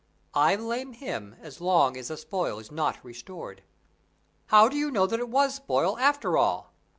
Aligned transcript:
"I 0.33 0.55
blame 0.57 0.93
him 0.93 1.35
as 1.43 1.61
long 1.61 1.95
as 1.95 2.07
the 2.07 2.17
spoil 2.17 2.57
is 2.57 2.71
not 2.71 2.97
restored." 3.05 3.61
"How 4.47 4.67
do 4.67 4.75
you 4.75 4.89
know 4.89 5.05
that 5.05 5.19
it 5.19 5.29
was 5.29 5.53
spoil, 5.53 5.95
after 5.99 6.39
all?" 6.39 6.73